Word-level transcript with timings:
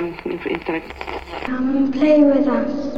um, 0.00 0.14
intellect. 0.48 0.92
Come 1.44 1.76
and 1.76 1.92
play 1.92 2.24
with 2.24 2.46
us. 2.46 2.96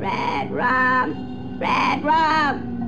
Red 0.00 0.50
rum! 0.50 1.58
Red 1.60 2.04
rum! 2.04 2.78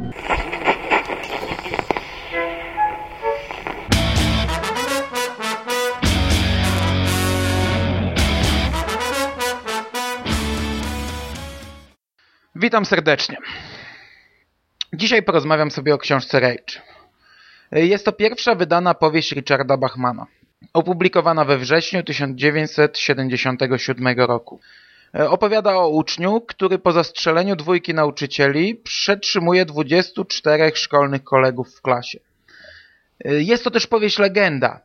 Witam 12.55 12.85
serdecznie. 12.85 13.37
Dzisiaj 14.93 15.23
porozmawiam 15.23 15.71
sobie 15.71 15.95
o 15.95 15.99
książce 15.99 16.41
Rage. 16.41 16.90
Jest 17.73 18.05
to 18.05 18.13
pierwsza 18.13 18.55
wydana 18.55 18.95
powieść 18.95 19.33
Richarda 19.33 19.77
Bachmana, 19.77 20.27
opublikowana 20.73 21.45
we 21.45 21.59
wrześniu 21.59 22.03
1977 22.03 24.19
roku. 24.19 24.61
Opowiada 25.29 25.77
o 25.77 25.89
uczniu, 25.89 26.41
który 26.41 26.79
po 26.79 26.93
zastrzeleniu 26.93 27.57
dwójki 27.57 27.95
nauczycieli 27.95 28.75
przetrzymuje 28.75 29.65
24 29.65 30.73
szkolnych 30.75 31.25
kolegów 31.25 31.77
w 31.77 31.83
klasie. 31.83 32.19
Jest 33.25 33.65
to 33.65 33.71
też 33.71 33.87
powieść 33.87 34.19
legenda, 34.19 34.81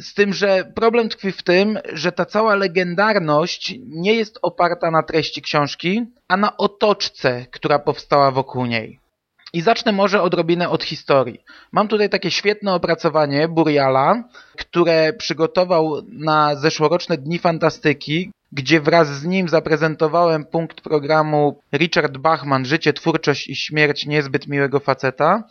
z 0.00 0.14
tym, 0.14 0.32
że 0.32 0.72
problem 0.74 1.08
tkwi 1.08 1.32
w 1.32 1.42
tym, 1.42 1.78
że 1.92 2.12
ta 2.12 2.24
cała 2.24 2.54
legendarność 2.54 3.74
nie 3.86 4.14
jest 4.14 4.38
oparta 4.42 4.90
na 4.90 5.02
treści 5.02 5.42
książki, 5.42 6.04
a 6.28 6.36
na 6.36 6.56
otoczce, 6.56 7.46
która 7.50 7.78
powstała 7.78 8.30
wokół 8.30 8.66
niej. 8.66 9.00
I 9.52 9.60
zacznę 9.60 9.92
może 9.92 10.22
odrobinę 10.22 10.68
od 10.68 10.84
historii. 10.84 11.44
Mam 11.72 11.88
tutaj 11.88 12.10
takie 12.10 12.30
świetne 12.30 12.74
opracowanie 12.74 13.48
Buriala, 13.48 14.24
które 14.56 15.12
przygotował 15.12 16.02
na 16.08 16.56
zeszłoroczne 16.56 17.18
Dni 17.18 17.38
Fantastyki, 17.38 18.32
gdzie 18.52 18.80
wraz 18.80 19.08
z 19.08 19.24
nim 19.24 19.48
zaprezentowałem 19.48 20.44
punkt 20.44 20.80
programu 20.80 21.60
Richard 21.72 22.18
Bachman 22.18 22.64
Życie, 22.64 22.92
twórczość 22.92 23.48
i 23.48 23.56
śmierć 23.56 24.06
niezbyt 24.06 24.48
miłego 24.48 24.80
faceta. 24.80 25.44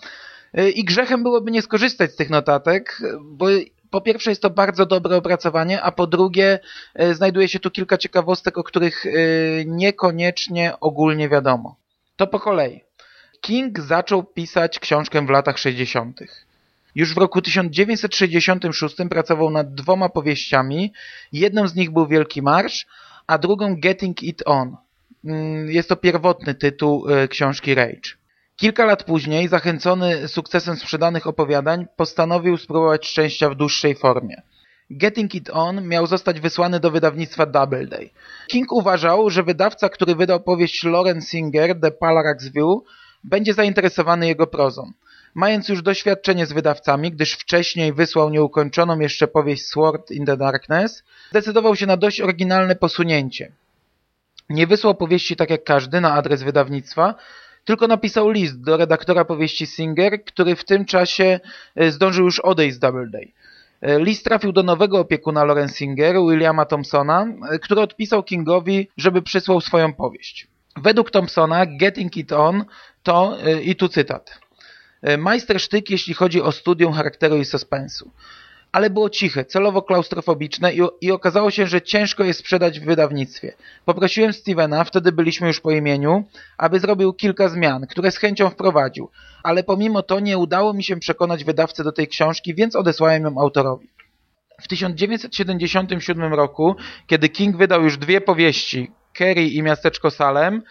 I 0.75 0.83
grzechem 0.83 1.23
byłoby 1.23 1.52
nie 1.52 1.61
skorzystać 1.61 2.11
z 2.11 2.16
tych 2.16 2.30
notatek, 2.30 3.02
bo 3.23 3.45
po 3.89 4.02
pierwsze 4.02 4.31
jest 4.31 4.41
to 4.41 4.49
bardzo 4.49 4.86
dobre 4.86 5.17
opracowanie, 5.17 5.81
a 5.81 5.91
po 5.91 6.08
drugie 6.08 6.59
e, 6.95 7.14
znajduje 7.14 7.47
się 7.47 7.59
tu 7.59 7.71
kilka 7.71 7.97
ciekawostek, 7.97 8.58
o 8.58 8.64
których 8.64 9.05
e, 9.05 9.09
niekoniecznie 9.66 10.73
ogólnie 10.80 11.30
wiadomo. 11.30 11.75
To 12.16 12.27
po 12.27 12.39
kolei. 12.39 12.86
King 13.41 13.80
zaczął 13.80 14.23
pisać 14.23 14.80
książkę 14.80 15.25
w 15.25 15.30
latach 15.30 15.57
60. 15.57 16.19
Już 16.95 17.13
w 17.13 17.17
roku 17.17 17.41
1966 17.41 18.95
pracował 19.09 19.49
nad 19.49 19.73
dwoma 19.73 20.09
powieściami. 20.09 20.93
Jedną 21.31 21.67
z 21.67 21.75
nich 21.75 21.91
był 21.91 22.08
Wielki 22.08 22.41
Marsz, 22.41 22.88
a 23.27 23.38
drugą 23.38 23.75
Getting 23.75 24.23
It 24.23 24.43
On. 24.45 24.77
Mm, 25.25 25.71
jest 25.71 25.89
to 25.89 25.95
pierwotny 25.95 26.55
tytuł 26.55 27.09
e, 27.09 27.27
książki 27.27 27.75
Rage. 27.75 28.17
Kilka 28.55 28.85
lat 28.85 29.03
później, 29.03 29.47
zachęcony 29.47 30.27
sukcesem 30.27 30.75
sprzedanych 30.75 31.27
opowiadań, 31.27 31.85
postanowił 31.95 32.58
spróbować 32.58 33.08
szczęścia 33.08 33.49
w 33.49 33.55
dłuższej 33.55 33.95
formie. 33.95 34.41
Getting 34.89 35.35
It 35.35 35.49
On 35.53 35.88
miał 35.88 36.08
zostać 36.08 36.39
wysłany 36.39 36.80
do 36.80 36.91
wydawnictwa 36.91 37.45
Doubleday. 37.45 38.09
King 38.47 38.71
uważał, 38.71 39.30
że 39.30 39.43
wydawca, 39.43 39.89
który 39.89 40.15
wydał 40.15 40.39
powieść 40.39 40.83
Lauren 40.83 41.21
Singer, 41.21 41.80
The 41.80 41.91
Palarax 41.91 42.47
View, 42.47 42.80
będzie 43.23 43.53
zainteresowany 43.53 44.27
jego 44.27 44.47
prozą. 44.47 44.91
Mając 45.35 45.69
już 45.69 45.81
doświadczenie 45.81 46.45
z 46.45 46.53
wydawcami, 46.53 47.11
gdyż 47.11 47.33
wcześniej 47.33 47.93
wysłał 47.93 48.29
nieukończoną 48.29 48.99
jeszcze 48.99 49.27
powieść 49.27 49.65
Sword 49.65 50.11
in 50.11 50.25
the 50.25 50.37
Darkness, 50.37 51.03
zdecydował 51.29 51.75
się 51.75 51.85
na 51.85 51.97
dość 51.97 52.21
oryginalne 52.21 52.75
posunięcie. 52.75 53.51
Nie 54.49 54.67
wysłał 54.67 54.95
powieści 54.95 55.35
tak 55.35 55.49
jak 55.49 55.64
każdy 55.64 56.02
na 56.02 56.14
adres 56.14 56.43
wydawnictwa, 56.43 57.15
tylko 57.65 57.87
napisał 57.87 58.30
list 58.30 58.61
do 58.61 58.77
redaktora 58.77 59.25
powieści 59.25 59.65
Singer, 59.65 60.23
który 60.23 60.55
w 60.55 60.65
tym 60.65 60.86
czasie 60.86 61.39
e, 61.75 61.92
zdążył 61.92 62.25
już 62.25 62.39
odejść 62.39 62.75
z 62.75 62.80
Doubleday. 62.80 63.33
E, 63.81 63.99
list 63.99 64.23
trafił 64.23 64.52
do 64.52 64.63
nowego 64.63 64.99
opiekuna 64.99 65.43
Loren 65.43 65.69
Singer, 65.69 66.15
Williama 66.15 66.65
Thompsona, 66.65 67.27
e, 67.52 67.59
który 67.59 67.81
odpisał 67.81 68.23
Kingowi, 68.23 68.89
żeby 68.97 69.21
przysłał 69.21 69.61
swoją 69.61 69.93
powieść. 69.93 70.47
Według 70.77 71.11
Thompsona 71.11 71.65
Getting 71.65 72.17
It 72.17 72.31
On 72.31 72.65
to, 73.07 73.37
i 73.63 73.75
tu 73.75 73.89
cytat, 73.89 74.39
majstersztyk 75.17 75.89
jeśli 75.89 76.13
chodzi 76.13 76.41
o 76.41 76.51
studium 76.51 76.93
charakteru 76.93 77.37
i 77.37 77.45
suspensu 77.45 78.11
ale 78.71 78.89
było 78.89 79.09
ciche, 79.09 79.45
celowo 79.45 79.81
klaustrofobiczne 79.81 80.73
i, 80.73 80.81
i, 81.01 81.11
okazało 81.11 81.51
się, 81.51 81.67
że 81.67 81.81
ciężko 81.81 82.23
je 82.23 82.33
sprzedać 82.33 82.79
w 82.79 82.85
wydawnictwie. 82.85 83.53
Poprosiłem 83.85 84.33
Stevena, 84.33 84.83
wtedy 84.83 85.11
byliśmy 85.11 85.47
już 85.47 85.59
po 85.59 85.71
imieniu, 85.71 86.23
aby 86.57 86.79
zrobił 86.79 87.13
kilka 87.13 87.49
zmian, 87.49 87.87
które 87.87 88.11
z 88.11 88.17
chęcią 88.17 88.49
wprowadził, 88.49 89.09
ale 89.43 89.63
pomimo 89.63 90.03
to 90.03 90.19
nie 90.19 90.37
udało 90.37 90.73
mi 90.73 90.83
się 90.83 90.97
przekonać 90.97 91.43
wydawcę 91.43 91.83
do 91.83 91.91
tej 91.91 92.07
książki, 92.07 92.55
więc 92.55 92.75
odesłałem 92.75 93.23
ją 93.23 93.37
autorowi. 93.37 93.87
W 94.61 94.67
1977 94.67 96.33
roku, 96.33 96.75
kiedy 97.07 97.29
King 97.29 97.57
wydał 97.57 97.83
już 97.83 97.97
dwie 97.97 98.21
powieści, 98.21 98.91
Kerry 99.13 99.47
i 99.47 99.63
Miasteczko 99.63 100.11
Salem, 100.11 100.61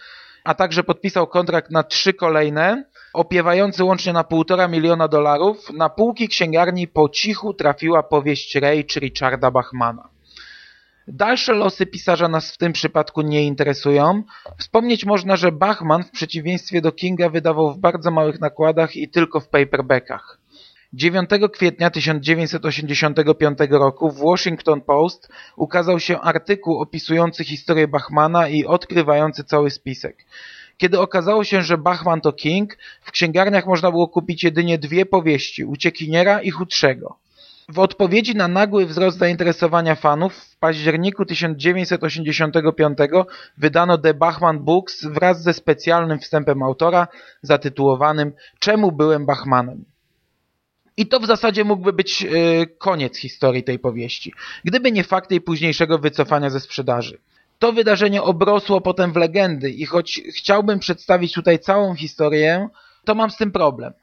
a 0.47 0.53
także 0.55 0.83
podpisał 0.83 1.27
kontrakt 1.27 1.71
na 1.71 1.83
trzy 1.83 2.13
kolejne, 2.13 2.83
opiewający 3.13 3.83
łącznie 3.83 4.13
na 4.13 4.23
półtora 4.23 4.67
miliona 4.67 5.07
dolarów, 5.07 5.73
na 5.73 5.89
półki 5.89 6.27
księgarni 6.27 6.87
po 6.87 7.09
cichu 7.09 7.53
trafiła 7.53 8.03
powieść 8.03 8.55
Rage 8.55 8.99
Richarda 8.99 9.51
Bachmana. 9.51 10.09
Dalsze 11.07 11.53
losy 11.53 11.85
pisarza 11.85 12.27
nas 12.27 12.51
w 12.51 12.57
tym 12.57 12.73
przypadku 12.73 13.21
nie 13.21 13.43
interesują. 13.43 14.23
Wspomnieć 14.57 15.05
można, 15.05 15.35
że 15.35 15.51
Bachman 15.51 16.03
w 16.03 16.11
przeciwieństwie 16.11 16.81
do 16.81 16.91
Kinga 16.91 17.29
wydawał 17.29 17.73
w 17.73 17.77
bardzo 17.77 18.11
małych 18.11 18.39
nakładach 18.39 18.95
i 18.95 19.09
tylko 19.09 19.39
w 19.39 19.47
paperbackach. 19.47 20.39
9 20.93 21.29
kwietnia 21.53 21.89
1985 21.89 23.57
roku 23.69 24.11
w 24.11 24.19
Washington 24.19 24.81
Post 24.81 25.29
ukazał 25.55 25.99
się 25.99 26.19
artykuł 26.19 26.81
opisujący 26.81 27.43
historię 27.43 27.87
Bachmana 27.87 28.47
i 28.47 28.65
odkrywający 28.65 29.43
cały 29.43 29.69
spisek. 29.69 30.25
Kiedy 30.77 30.99
okazało 30.99 31.43
się, 31.43 31.61
że 31.61 31.77
Bachman 31.77 32.21
to 32.21 32.33
King, 32.33 32.77
w 33.01 33.11
księgarniach 33.11 33.65
można 33.65 33.91
było 33.91 34.07
kupić 34.07 34.43
jedynie 34.43 34.77
dwie 34.77 35.05
powieści, 35.05 35.65
Uciekiniera 35.65 36.41
i 36.41 36.51
Chudszego. 36.51 37.17
W 37.69 37.79
odpowiedzi 37.79 38.35
na 38.35 38.47
nagły 38.47 38.85
wzrost 38.85 39.17
zainteresowania 39.17 39.95
fanów 39.95 40.33
w 40.35 40.57
październiku 40.57 41.25
1985 41.25 42.97
wydano 43.57 43.97
The 43.97 44.13
Bachman 44.13 44.59
Books 44.59 45.05
wraz 45.05 45.43
ze 45.43 45.53
specjalnym 45.53 46.19
wstępem 46.19 46.63
autora 46.63 47.07
zatytułowanym 47.41 48.33
Czemu 48.59 48.91
byłem 48.91 49.25
Bachmanem? 49.25 49.85
I 50.97 51.07
to 51.07 51.19
w 51.19 51.25
zasadzie 51.25 51.63
mógłby 51.63 51.93
być 51.93 52.21
yy, 52.21 52.67
koniec 52.77 53.17
historii 53.17 53.63
tej 53.63 53.79
powieści, 53.79 54.33
gdyby 54.63 54.91
nie 54.91 55.03
fakt 55.03 55.31
jej 55.31 55.41
późniejszego 55.41 55.99
wycofania 55.99 56.49
ze 56.49 56.59
sprzedaży. 56.59 57.17
To 57.59 57.73
wydarzenie 57.73 58.23
obrosło 58.23 58.81
potem 58.81 59.13
w 59.13 59.15
legendy 59.15 59.69
i 59.69 59.85
choć 59.85 60.21
chciałbym 60.35 60.79
przedstawić 60.79 61.33
tutaj 61.33 61.59
całą 61.59 61.95
historię, 61.95 62.69
to 63.05 63.15
mam 63.15 63.31
z 63.31 63.37
tym 63.37 63.51
problem. 63.51 63.93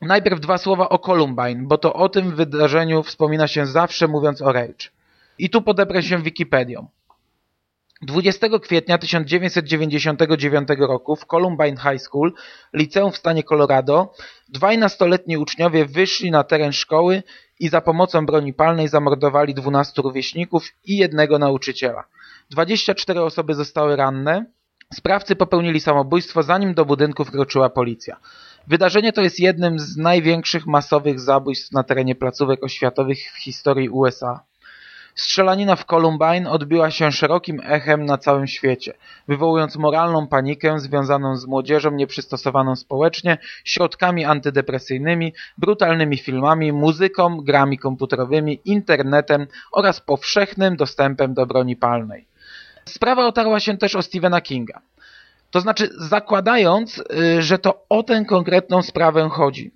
Najpierw 0.00 0.40
dwa 0.40 0.58
słowa 0.58 0.88
o 0.88 0.98
Columbine, 0.98 1.66
bo 1.66 1.78
to 1.78 1.94
o 1.94 2.08
tym 2.08 2.36
wydarzeniu 2.36 3.02
wspomina 3.02 3.48
się 3.48 3.66
zawsze 3.66 4.08
mówiąc 4.08 4.42
o 4.42 4.52
Rage. 4.52 4.88
I 5.38 5.50
tu 5.50 5.62
podeprę 5.62 6.02
się 6.02 6.22
Wikipedią. 6.22 6.88
20 8.02 8.58
kwietnia 8.62 8.98
1999 8.98 10.68
roku 10.78 11.16
w 11.16 11.26
Columbine 11.26 11.76
High 11.76 12.00
School, 12.00 12.32
liceum 12.72 13.12
w 13.12 13.16
stanie 13.16 13.42
Colorado, 13.42 14.14
dwaj 14.48 14.78
nastoletni 14.78 15.38
uczniowie 15.38 15.86
wyszli 15.86 16.30
na 16.30 16.44
teren 16.44 16.72
szkoły 16.72 17.22
i 17.60 17.68
za 17.68 17.80
pomocą 17.80 18.26
broni 18.26 18.54
palnej 18.54 18.88
zamordowali 18.88 19.54
12 19.54 20.02
rówieśników 20.02 20.68
i 20.84 20.96
jednego 20.96 21.38
nauczyciela. 21.38 22.04
24 22.50 23.22
osoby 23.22 23.54
zostały 23.54 23.96
ranne. 23.96 24.44
Sprawcy 24.94 25.36
popełnili 25.36 25.80
samobójstwo, 25.80 26.42
zanim 26.42 26.74
do 26.74 26.84
budynku 26.84 27.24
wkroczyła 27.24 27.70
policja. 27.70 28.16
Wydarzenie 28.66 29.12
to 29.12 29.22
jest 29.22 29.40
jednym 29.40 29.78
z 29.78 29.96
największych 29.96 30.66
masowych 30.66 31.20
zabójstw 31.20 31.72
na 31.72 31.82
terenie 31.82 32.14
placówek 32.14 32.64
oświatowych 32.64 33.18
w 33.18 33.38
historii 33.38 33.88
USA. 33.88 34.49
Strzelanina 35.20 35.76
w 35.76 35.84
Columbine 35.84 36.50
odbiła 36.50 36.90
się 36.90 37.12
szerokim 37.12 37.60
echem 37.64 38.06
na 38.06 38.18
całym 38.18 38.46
świecie, 38.46 38.94
wywołując 39.28 39.76
moralną 39.76 40.26
panikę 40.26 40.78
związaną 40.78 41.36
z 41.36 41.46
młodzieżą 41.46 41.90
nieprzystosowaną 41.90 42.76
społecznie, 42.76 43.38
środkami 43.64 44.24
antydepresyjnymi, 44.24 45.34
brutalnymi 45.58 46.18
filmami, 46.18 46.72
muzyką, 46.72 47.40
grami 47.40 47.78
komputerowymi, 47.78 48.60
internetem 48.64 49.46
oraz 49.72 50.00
powszechnym 50.00 50.76
dostępem 50.76 51.34
do 51.34 51.46
broni 51.46 51.76
palnej. 51.76 52.26
Sprawa 52.84 53.26
otarła 53.26 53.60
się 53.60 53.76
też 53.76 53.96
o 53.96 54.02
Stephena 54.02 54.40
Kinga. 54.40 54.80
To 55.50 55.60
znaczy 55.60 55.90
zakładając, 55.98 56.98
y, 56.98 57.42
że 57.42 57.58
to 57.58 57.84
o 57.88 58.02
tę 58.02 58.24
konkretną 58.24 58.82
sprawę 58.82 59.28
chodzi. 59.28 59.70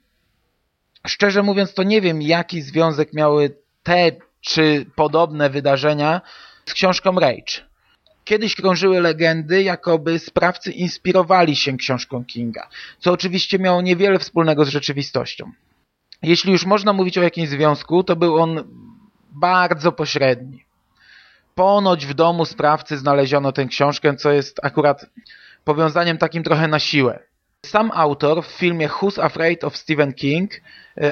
Szczerze 1.06 1.42
mówiąc 1.42 1.74
to 1.74 1.82
nie 1.82 2.00
wiem 2.00 2.22
jaki 2.22 2.62
związek 2.62 3.12
miały 3.12 3.56
te 3.82 4.12
czy 4.44 4.86
podobne 4.96 5.50
wydarzenia 5.50 6.20
z 6.66 6.74
książką 6.74 7.20
Rage. 7.20 7.62
Kiedyś 8.24 8.54
krążyły 8.56 9.00
legendy, 9.00 9.62
jakoby 9.62 10.18
sprawcy 10.18 10.72
inspirowali 10.72 11.56
się 11.56 11.76
książką 11.76 12.24
Kinga, 12.24 12.68
co 12.98 13.12
oczywiście 13.12 13.58
miało 13.58 13.82
niewiele 13.82 14.18
wspólnego 14.18 14.64
z 14.64 14.68
rzeczywistością. 14.68 15.52
Jeśli 16.22 16.52
już 16.52 16.66
można 16.66 16.92
mówić 16.92 17.18
o 17.18 17.22
jakimś 17.22 17.48
związku, 17.48 18.04
to 18.04 18.16
był 18.16 18.36
on 18.36 18.64
bardzo 19.32 19.92
pośredni. 19.92 20.64
Ponoć 21.54 22.06
w 22.06 22.14
domu 22.14 22.44
sprawcy 22.44 22.98
znaleziono 22.98 23.52
tę 23.52 23.66
książkę, 23.66 24.16
co 24.16 24.32
jest 24.32 24.60
akurat 24.62 25.06
powiązaniem 25.64 26.18
takim 26.18 26.42
trochę 26.42 26.68
na 26.68 26.78
siłę. 26.78 27.18
Sam 27.64 27.90
autor 27.94 28.44
w 28.44 28.46
filmie 28.46 28.88
Who's 28.88 29.20
Afraid 29.20 29.64
of 29.64 29.76
Stephen 29.76 30.12
King, 30.12 30.52
e, 30.54 30.60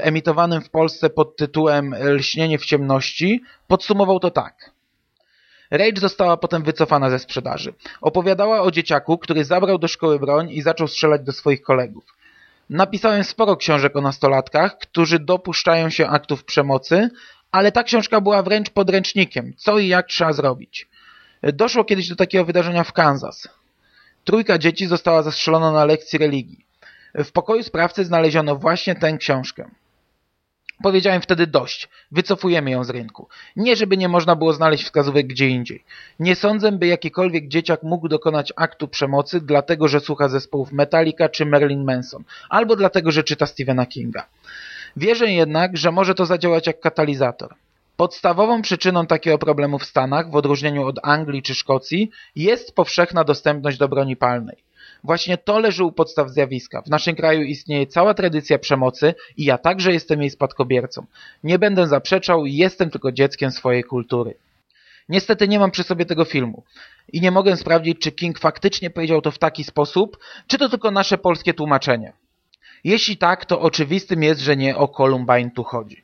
emitowanym 0.04 0.60
w 0.60 0.70
Polsce 0.70 1.10
pod 1.10 1.36
tytułem 1.36 1.94
Lśnienie 1.94 2.58
w 2.58 2.64
ciemności, 2.64 3.42
podsumował 3.66 4.20
to 4.20 4.30
tak. 4.30 4.70
Rage 5.70 6.00
została 6.00 6.36
potem 6.36 6.62
wycofana 6.62 7.10
ze 7.10 7.18
sprzedaży. 7.18 7.74
Opowiadała 8.00 8.62
o 8.62 8.70
dzieciaku, 8.70 9.18
który 9.18 9.44
zabrał 9.44 9.78
do 9.78 9.88
szkoły 9.88 10.18
broń 10.18 10.50
i 10.50 10.62
zaczął 10.62 10.88
strzelać 10.88 11.22
do 11.22 11.32
swoich 11.32 11.62
kolegów. 11.62 12.04
Napisałem 12.70 13.24
sporo 13.24 13.56
książek 13.56 13.96
o 13.96 14.00
nastolatkach, 14.00 14.78
którzy 14.78 15.18
dopuszczają 15.18 15.90
się 15.90 16.08
aktów 16.08 16.44
przemocy, 16.44 17.10
ale 17.52 17.72
ta 17.72 17.82
książka 17.82 18.20
była 18.20 18.42
wręcz 18.42 18.70
podręcznikiem, 18.70 19.52
co 19.56 19.78
i 19.78 19.88
jak 19.88 20.06
trzeba 20.06 20.32
zrobić. 20.32 20.88
Doszło 21.42 21.84
kiedyś 21.84 22.08
do 22.08 22.16
takiego 22.16 22.44
wydarzenia 22.44 22.84
w 22.84 22.92
Kansas. 22.92 23.48
Trójka 24.24 24.58
dzieci 24.58 24.86
została 24.86 25.22
zastrzelona 25.22 25.72
na 25.72 25.84
lekcji 25.84 26.18
religii. 26.18 26.66
W 27.14 27.32
pokoju 27.32 27.62
sprawcy 27.62 28.04
znaleziono 28.04 28.56
właśnie 28.56 28.94
tę 28.94 29.18
książkę. 29.18 29.70
Powiedziałem 30.82 31.22
wtedy 31.22 31.46
dość, 31.46 31.88
wycofujemy 32.12 32.70
ją 32.70 32.84
z 32.84 32.90
rynku. 32.90 33.28
Nie, 33.56 33.76
żeby 33.76 33.96
nie 33.96 34.08
można 34.08 34.36
było 34.36 34.52
znaleźć 34.52 34.84
wskazówek 34.84 35.26
gdzie 35.26 35.48
indziej. 35.48 35.84
Nie 36.20 36.36
sądzę, 36.36 36.72
by 36.72 36.86
jakikolwiek 36.86 37.48
dzieciak 37.48 37.82
mógł 37.82 38.08
dokonać 38.08 38.52
aktu 38.56 38.88
przemocy, 38.88 39.40
dlatego 39.40 39.88
że 39.88 40.00
słucha 40.00 40.28
zespołów 40.28 40.72
Metallica 40.72 41.28
czy 41.28 41.46
Marilyn 41.46 41.84
Manson, 41.84 42.24
albo 42.48 42.76
dlatego, 42.76 43.10
że 43.10 43.24
czyta 43.24 43.46
Stephena 43.46 43.86
Kinga. 43.86 44.26
Wierzę 44.96 45.30
jednak, 45.30 45.76
że 45.76 45.92
może 45.92 46.14
to 46.14 46.26
zadziałać 46.26 46.66
jak 46.66 46.80
katalizator. 46.80 47.54
Podstawową 47.96 48.62
przyczyną 48.62 49.06
takiego 49.06 49.38
problemu 49.38 49.78
w 49.78 49.84
Stanach, 49.84 50.30
w 50.30 50.36
odróżnieniu 50.36 50.86
od 50.86 50.98
Anglii 51.02 51.42
czy 51.42 51.54
Szkocji, 51.54 52.10
jest 52.36 52.74
powszechna 52.74 53.24
dostępność 53.24 53.78
do 53.78 53.88
broni 53.88 54.16
palnej. 54.16 54.56
Właśnie 55.04 55.38
to 55.38 55.58
leży 55.58 55.84
u 55.84 55.92
podstaw 55.92 56.30
zjawiska. 56.30 56.82
W 56.82 56.86
naszym 56.86 57.16
kraju 57.16 57.42
istnieje 57.42 57.86
cała 57.86 58.14
tradycja 58.14 58.58
przemocy 58.58 59.14
i 59.36 59.44
ja 59.44 59.58
także 59.58 59.92
jestem 59.92 60.20
jej 60.20 60.30
spadkobiercą. 60.30 61.06
Nie 61.44 61.58
będę 61.58 61.86
zaprzeczał, 61.86 62.46
jestem 62.46 62.90
tylko 62.90 63.12
dzieckiem 63.12 63.50
swojej 63.50 63.84
kultury. 63.84 64.34
Niestety 65.08 65.48
nie 65.48 65.58
mam 65.58 65.70
przy 65.70 65.82
sobie 65.82 66.06
tego 66.06 66.24
filmu 66.24 66.64
i 67.12 67.20
nie 67.20 67.30
mogę 67.30 67.56
sprawdzić, 67.56 67.98
czy 67.98 68.12
King 68.12 68.38
faktycznie 68.38 68.90
powiedział 68.90 69.20
to 69.20 69.30
w 69.30 69.38
taki 69.38 69.64
sposób, 69.64 70.18
czy 70.46 70.58
to 70.58 70.68
tylko 70.68 70.90
nasze 70.90 71.18
polskie 71.18 71.54
tłumaczenie. 71.54 72.12
Jeśli 72.84 73.16
tak, 73.16 73.44
to 73.44 73.60
oczywistym 73.60 74.22
jest, 74.22 74.40
że 74.40 74.56
nie 74.56 74.76
o 74.76 74.88
Columbine 74.88 75.50
tu 75.50 75.64
chodzi. 75.64 76.01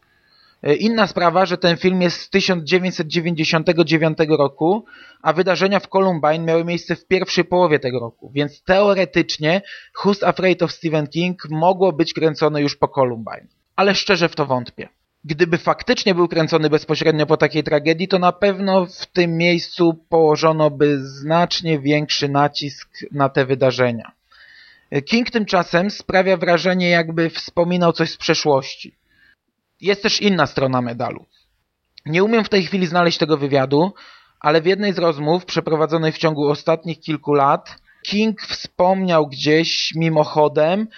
E, 0.62 0.74
inna 0.74 1.06
sprawa, 1.06 1.46
że 1.46 1.58
ten 1.58 1.76
film 1.76 2.02
jest 2.02 2.20
z 2.20 2.30
1999 2.30 4.18
roku, 4.28 4.84
a 5.22 5.32
wydarzenia 5.32 5.80
w 5.80 5.88
Columbine 5.88 6.44
miały 6.44 6.64
miejsce 6.64 6.96
w 6.96 7.06
pierwszej 7.06 7.44
połowie 7.44 7.78
tego 7.78 8.00
roku, 8.00 8.30
więc 8.34 8.62
teoretycznie 8.62 9.62
Who's 10.02 10.26
Afraid 10.26 10.62
of 10.62 10.72
Stephen 10.72 11.06
King 11.06 11.42
mogło 11.50 11.92
być 11.92 12.12
kręcone 12.12 12.62
już 12.62 12.76
po 12.76 12.88
Columbine. 12.88 13.46
Ale 13.76 13.94
szczerze 13.94 14.28
w 14.28 14.36
to 14.36 14.46
wątpię. 14.46 14.88
Gdyby 15.24 15.58
faktycznie 15.58 16.14
był 16.14 16.28
kręcony 16.28 16.70
bezpośrednio 16.70 17.26
po 17.26 17.36
takiej 17.36 17.64
tragedii, 17.64 18.08
to 18.08 18.18
na 18.18 18.32
pewno 18.32 18.86
w 18.86 19.06
tym 19.06 19.36
miejscu 19.36 20.04
położono 20.08 20.70
by 20.70 20.98
znacznie 21.00 21.78
większy 21.80 22.28
nacisk 22.28 22.88
na 23.12 23.28
te 23.28 23.46
wydarzenia. 23.46 24.12
E, 24.90 25.02
King 25.02 25.30
tymczasem 25.30 25.90
sprawia 25.90 26.36
wrażenie, 26.36 26.88
jakby 26.90 27.30
wspominał 27.30 27.92
coś 27.92 28.10
z 28.10 28.16
przeszłości 28.16 28.98
jest 29.80 30.02
też 30.02 30.20
inna 30.20 30.46
strona 30.46 30.82
medalu. 30.82 31.26
Nie 32.06 32.24
umiem 32.24 32.44
w 32.44 32.48
tej 32.48 32.66
chwili 32.66 32.86
znaleźć 32.86 33.18
tego 33.18 33.36
wywiadu, 33.36 33.92
ale 34.40 34.60
w 34.60 34.66
jednej 34.66 34.92
z 34.92 34.98
rozmów 34.98 35.44
przeprowadzonej 35.44 36.12
w 36.12 36.18
ciągu 36.18 36.48
ostatnich 36.48 37.00
kilku 37.00 37.34
lat 37.34 37.76
King 38.02 38.42
wspomniał 38.42 39.26
gdzieś 39.26 39.94
mimochodem, 39.94 40.88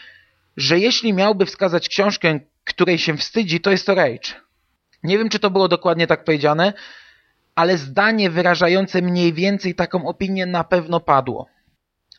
że 0.56 0.78
jeśli 0.78 1.12
miałby 1.12 1.46
wskazać 1.46 1.88
książkę, 1.88 2.40
której 2.64 2.98
się 2.98 3.16
wstydzi, 3.16 3.60
to 3.60 3.70
jest 3.70 3.86
to 3.86 3.94
Rage. 3.94 4.34
Nie 5.02 5.18
wiem, 5.18 5.28
czy 5.28 5.38
to 5.38 5.50
było 5.50 5.68
dokładnie 5.68 6.06
tak 6.06 6.24
powiedziane, 6.24 6.72
ale 7.54 7.78
zdanie 7.78 8.30
wyrażające 8.30 9.02
mniej 9.02 9.32
więcej 9.32 9.74
taką 9.74 10.06
opinię 10.06 10.46
na 10.46 10.64
pewno 10.64 11.00
padło. 11.00 11.46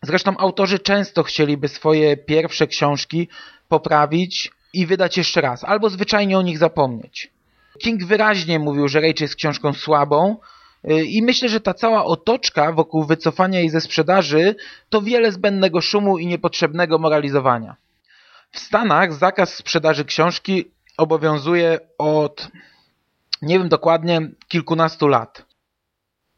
Zresztą 0.03 0.37
autorzy 0.37 0.79
często 0.79 1.23
chcieliby 1.23 1.67
swoje 1.67 2.17
pierwsze 2.17 2.67
książki 2.67 3.27
poprawić, 3.67 4.51
i 4.73 4.85
wydać 4.85 5.17
jeszcze 5.17 5.41
raz, 5.41 5.63
albo 5.63 5.89
zwyczajnie 5.89 6.37
o 6.37 6.41
nich 6.41 6.57
zapomnieć. 6.57 7.31
King 7.79 8.05
wyraźnie 8.05 8.59
mówił, 8.59 8.87
że 8.87 9.01
Rage 9.01 9.23
jest 9.23 9.35
książką 9.35 9.73
słabą 9.73 10.37
y, 10.91 11.05
i 11.05 11.21
myślę, 11.21 11.49
że 11.49 11.59
ta 11.59 11.73
cała 11.73 12.05
otoczka 12.05 12.71
wokół 12.71 13.03
wycofania 13.03 13.59
jej 13.59 13.69
ze 13.69 13.81
sprzedaży 13.81 14.55
to 14.89 15.01
wiele 15.01 15.31
zbędnego 15.31 15.81
szumu 15.81 16.17
i 16.17 16.27
niepotrzebnego 16.27 16.99
moralizowania. 16.99 17.75
W 18.51 18.59
Stanach 18.59 19.13
zakaz 19.13 19.55
sprzedaży 19.55 20.05
książki 20.05 20.71
obowiązuje 20.97 21.79
od, 21.97 22.47
nie 23.41 23.59
wiem 23.59 23.69
dokładnie, 23.69 24.21
kilkunastu 24.47 25.07
lat. 25.07 25.45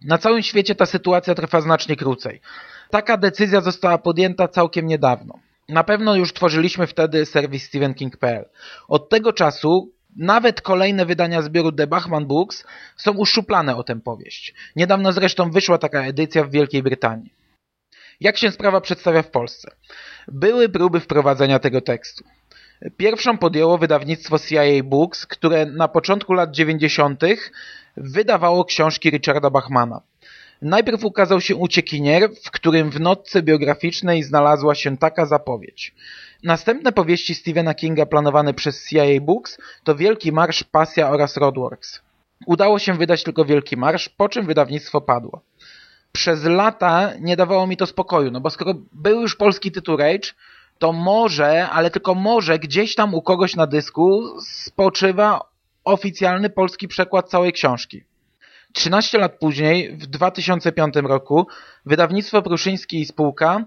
Na 0.03 0.17
całym 0.17 0.43
świecie 0.43 0.75
ta 0.75 0.85
sytuacja 0.85 1.35
trwa 1.35 1.61
znacznie 1.61 1.95
krócej. 1.95 2.41
Taka 2.89 3.17
decyzja 3.17 3.61
została 3.61 3.97
podjęta 3.97 4.47
całkiem 4.47 4.87
niedawno. 4.87 5.39
Na 5.73 5.83
pewno 5.83 6.15
już 6.15 6.33
tworzyliśmy 6.33 6.87
wtedy 6.87 7.25
serwis 7.25 7.63
StephenKing.pl. 7.63 8.45
Od 8.87 9.09
tego 9.09 9.33
czasu 9.33 9.91
nawet 10.15 10.61
kolejne 10.61 11.05
wydania 11.05 11.41
zbioru 11.41 11.71
The 11.71 11.87
Bachman 11.87 12.25
Books 12.25 12.65
są 12.97 13.11
uszczuplane 13.11 13.75
o 13.75 13.83
tę 13.83 14.01
powieść. 14.01 14.53
Niedawno 14.75 15.13
zresztą 15.13 15.51
wyszła 15.51 15.77
taka 15.77 16.03
edycja 16.03 16.43
w 16.43 16.51
Wielkiej 16.51 16.83
Brytanii. 16.83 17.33
Jak 18.19 18.37
się 18.37 18.51
sprawa 18.51 18.81
przedstawia 18.81 19.21
w 19.21 19.31
Polsce? 19.31 19.71
Były 20.27 20.69
próby 20.69 20.99
wprowadzenia 20.99 21.59
tego 21.59 21.81
tekstu. 21.81 22.23
Pierwszą 22.97 23.37
podjęło 23.37 23.77
wydawnictwo 23.77 24.39
CIA 24.39 24.83
Books, 24.83 25.25
które 25.25 25.65
na 25.65 25.87
początku 25.87 26.33
lat 26.33 26.51
90. 26.51 27.21
wydawało 27.97 28.65
książki 28.65 29.09
Richarda 29.09 29.49
Bachmana. 29.49 30.01
Najpierw 30.63 31.05
ukazał 31.05 31.41
się 31.41 31.55
Uciekinier, 31.55 32.29
w 32.43 32.51
którym 32.51 32.89
w 32.89 32.99
notce 32.99 33.41
biograficznej 33.41 34.23
znalazła 34.23 34.75
się 34.75 34.97
taka 34.97 35.25
zapowiedź. 35.25 35.95
Następne 36.43 36.91
powieści 36.91 37.35
Stephena 37.35 37.73
Kinga 37.73 38.05
planowane 38.05 38.53
przez 38.53 38.89
CIA 38.89 39.21
Books 39.21 39.57
to 39.83 39.95
Wielki 39.95 40.31
Marsz, 40.31 40.63
Pasja 40.63 41.09
oraz 41.09 41.37
Roadworks. 41.37 42.01
Udało 42.45 42.79
się 42.79 42.93
wydać 42.93 43.23
tylko 43.23 43.45
Wielki 43.45 43.77
Marsz, 43.77 44.09
po 44.09 44.29
czym 44.29 44.45
wydawnictwo 44.45 45.01
padło. 45.01 45.41
Przez 46.11 46.43
lata 46.43 47.11
nie 47.19 47.35
dawało 47.35 47.67
mi 47.67 47.77
to 47.77 47.85
spokoju, 47.85 48.31
no 48.31 48.41
bo 48.41 48.49
skoro 48.49 48.73
był 48.91 49.21
już 49.21 49.35
polski 49.35 49.71
tytuł 49.71 49.97
Rage, 49.97 50.29
to 50.79 50.93
może, 50.93 51.69
ale 51.69 51.91
tylko 51.91 52.15
może 52.15 52.59
gdzieś 52.59 52.95
tam 52.95 53.13
u 53.13 53.21
kogoś 53.21 53.55
na 53.55 53.67
dysku 53.67 54.21
spoczywa 54.41 55.39
oficjalny 55.83 56.49
polski 56.49 56.87
przekład 56.87 57.29
całej 57.29 57.53
książki. 57.53 58.03
13 58.73 59.17
lat 59.17 59.39
później, 59.39 59.97
w 59.97 60.07
2005 60.07 60.95
roku, 60.95 61.47
wydawnictwo 61.85 62.41
Pruszyński 62.41 63.01
i 63.01 63.05
spółka 63.05 63.65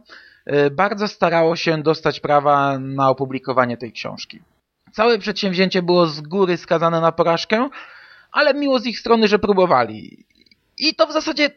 y, 0.52 0.70
bardzo 0.70 1.08
starało 1.08 1.56
się 1.56 1.82
dostać 1.82 2.20
prawa 2.20 2.78
na 2.78 3.10
opublikowanie 3.10 3.76
tej 3.76 3.92
książki. 3.92 4.40
Całe 4.92 5.18
przedsięwzięcie 5.18 5.82
było 5.82 6.06
z 6.06 6.20
góry 6.20 6.56
skazane 6.56 7.00
na 7.00 7.12
porażkę, 7.12 7.68
ale 8.32 8.54
miło 8.54 8.78
z 8.78 8.86
ich 8.86 8.98
strony, 8.98 9.28
że 9.28 9.38
próbowali. 9.38 10.26
I 10.78 10.94
to 10.94 11.06
w 11.06 11.12
zasadzie 11.12 11.50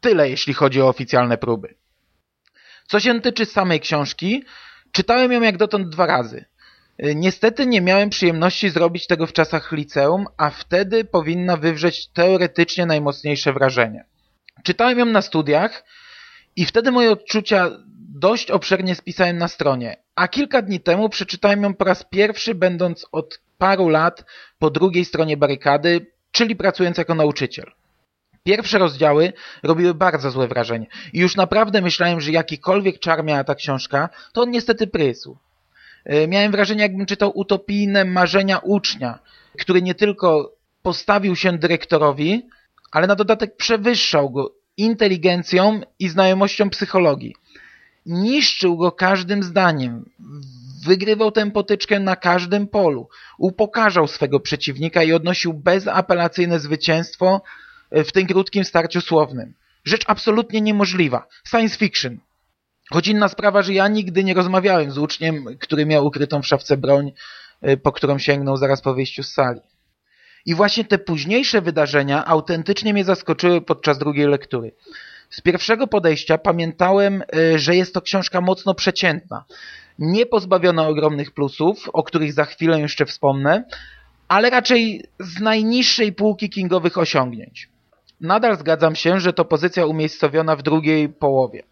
tyle, 0.00 0.30
jeśli 0.30 0.54
chodzi 0.54 0.82
o 0.82 0.88
oficjalne 0.88 1.38
próby. 1.38 1.74
Co 2.86 3.00
się 3.00 3.20
tyczy 3.20 3.46
samej 3.46 3.80
książki, 3.80 4.44
czytałem 4.92 5.32
ją 5.32 5.40
jak 5.40 5.56
dotąd 5.56 5.88
dwa 5.88 6.06
razy. 6.06 6.44
Y, 7.02 7.14
niestety 7.14 7.66
nie 7.66 7.80
miałem 7.80 8.10
przyjemności 8.10 8.70
zrobić 8.70 9.06
tego 9.06 9.26
w 9.26 9.32
czasach 9.32 9.72
liceum, 9.72 10.26
a 10.36 10.50
wtedy 10.50 11.04
powinna 11.04 11.56
wywrzeć 11.56 12.08
teoretycznie 12.08 12.86
najmocniejsze 12.86 13.52
wrażenie. 13.52 14.04
Czytałem 14.62 14.98
ją 14.98 15.04
na 15.04 15.22
studiach 15.22 15.84
i 16.56 16.66
wtedy 16.66 16.90
moje 16.90 17.10
odczucia 17.10 17.70
dość 18.14 18.50
obszernie 18.50 18.94
spisałem 18.94 19.38
na 19.38 19.48
stronie, 19.48 19.96
a 20.14 20.28
kilka 20.28 20.62
dni 20.62 20.80
temu 20.80 21.08
przeczytałem 21.08 21.62
ją 21.62 21.74
po 21.74 21.84
raz 21.84 22.04
pierwszy, 22.10 22.54
będąc 22.54 23.06
od 23.12 23.40
paru 23.58 23.88
lat 23.88 24.24
po 24.58 24.70
drugiej 24.70 25.04
stronie 25.04 25.36
barykady, 25.36 26.06
czyli 26.32 26.56
pracując 26.56 26.98
jako 26.98 27.14
nauczyciel. 27.14 27.72
Pierwsze 28.44 28.78
rozdziały 28.78 29.32
robiły 29.62 29.94
bardzo 29.94 30.30
złe 30.30 30.48
wrażenie 30.48 30.86
i 31.12 31.18
już 31.18 31.36
naprawdę 31.36 31.80
myślałem, 31.80 32.20
że 32.20 32.30
jakikolwiek 32.30 32.98
czar 32.98 33.24
miała 33.24 33.44
ta 33.44 33.54
książka, 33.54 34.08
to 34.32 34.42
on 34.42 34.50
niestety 34.50 34.86
prysł. 34.86 35.38
E, 36.04 36.28
miałem 36.28 36.52
wrażenie, 36.52 36.82
jakbym 36.82 37.06
czytał 37.06 37.32
utopijne 37.34 38.04
marzenia 38.04 38.58
ucznia, 38.58 39.18
który 39.58 39.82
nie 39.82 39.94
tylko 39.94 40.52
postawił 40.82 41.36
się 41.36 41.58
dyrektorowi, 41.58 42.48
ale 42.92 43.06
na 43.06 43.14
dodatek 43.14 43.56
przewyższał 43.56 44.30
go 44.30 44.54
inteligencją 44.76 45.80
i 45.98 46.08
znajomością 46.08 46.70
psychologii. 46.70 47.34
Niszczył 48.06 48.76
go 48.76 48.92
każdym 48.92 49.42
zdaniem. 49.42 50.10
Wygrywał 50.86 51.32
tę 51.32 51.50
potyczkę 51.50 52.00
na 52.00 52.16
każdym 52.16 52.68
polu. 52.68 53.08
Upokarzał 53.38 54.06
swego 54.06 54.40
przeciwnika 54.40 55.02
i 55.02 55.12
odnosił 55.12 55.52
bezapelacyjne 55.54 56.60
zwycięstwo 56.60 57.42
w 57.92 58.12
tym 58.12 58.26
krótkim 58.26 58.64
starciu 58.64 59.00
słownym. 59.00 59.54
Rzecz 59.84 60.04
absolutnie 60.06 60.60
niemożliwa. 60.60 61.26
Science 61.48 61.78
fiction. 61.78 62.18
Choć 62.94 63.08
inna 63.08 63.28
sprawa, 63.28 63.62
że 63.62 63.72
ja 63.72 63.88
nigdy 63.88 64.24
nie 64.24 64.34
rozmawiałem 64.34 64.90
z 64.90 64.98
uczniem, 64.98 65.44
który 65.60 65.86
miał 65.86 66.06
ukrytą 66.06 66.42
w 66.42 66.46
szafce 66.46 66.76
broń, 66.76 67.12
y, 67.68 67.76
po 67.76 67.92
którą 67.92 68.18
sięgnął 68.18 68.56
zaraz 68.56 68.82
po 68.82 68.94
wyjściu 68.94 69.22
z 69.22 69.32
sali. 69.32 69.60
I 70.46 70.54
właśnie 70.54 70.84
te 70.84 70.98
późniejsze 70.98 71.60
wydarzenia 71.60 72.24
autentycznie 72.24 72.92
mnie 72.92 73.04
zaskoczyły 73.04 73.60
podczas 73.60 73.98
drugiej 73.98 74.26
lektury. 74.26 74.72
Z 75.30 75.40
pierwszego 75.40 75.86
podejścia 75.86 76.38
pamiętałem, 76.38 77.22
y, 77.36 77.58
że 77.58 77.76
jest 77.76 77.94
to 77.94 78.02
książka 78.02 78.40
mocno 78.40 78.74
przeciętna, 78.74 79.44
nie 79.98 80.26
pozbawiona 80.26 80.88
ogromnych 80.88 81.30
plusów, 81.30 81.90
o 81.92 82.02
których 82.02 82.32
za 82.32 82.44
chwilę 82.44 82.80
jeszcze 82.80 83.06
wspomnę, 83.06 83.64
ale 84.28 84.50
raczej 84.50 85.04
z 85.20 85.40
najniższej 85.40 86.12
półki 86.12 86.50
kingowych 86.50 86.98
osiągnięć. 86.98 87.68
Nadal 88.20 88.58
zgadzam 88.58 88.94
się, 88.94 89.20
że 89.20 89.32
to 89.32 89.44
pozycja 89.44 89.86
umiejscowiona 89.86 90.56
w 90.56 90.62
drugiej 90.62 91.08
połowie. 91.08 91.62